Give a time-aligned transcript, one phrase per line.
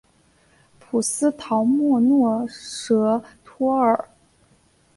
[0.79, 4.09] 普斯陶莫诺什托尔。